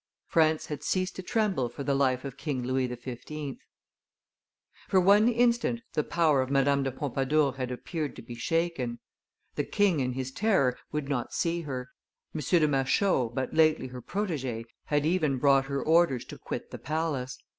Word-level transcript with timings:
France 0.25 0.65
had 0.65 0.81
ceased 0.81 1.15
to 1.15 1.21
tremble 1.21 1.69
for 1.69 1.83
the 1.83 1.93
life 1.93 2.25
of 2.25 2.35
King 2.35 2.63
Louis 2.63 2.87
XV. 2.87 3.59
For 4.89 4.99
one 4.99 5.29
instant 5.29 5.81
the 5.93 6.03
power 6.03 6.41
of 6.41 6.49
Madame 6.49 6.81
de 6.81 6.91
Pompadour 6.91 7.53
had 7.57 7.69
appeared 7.69 8.15
to 8.15 8.23
be 8.23 8.33
shaken; 8.33 8.97
the 9.53 9.63
king, 9.63 9.99
in 9.99 10.13
his 10.13 10.31
terror, 10.31 10.75
would 10.91 11.07
not 11.07 11.33
see 11.35 11.61
her; 11.61 11.91
M. 12.33 12.41
de 12.41 12.67
Machault, 12.67 13.35
but 13.35 13.53
lately 13.53 13.89
her 13.89 14.01
protege, 14.01 14.65
had 14.85 15.05
even 15.05 15.37
brought 15.37 15.65
her 15.65 15.83
orders 15.83 16.25
to 16.25 16.39
quit 16.39 16.71
the 16.71 16.79
palace. 16.79 17.37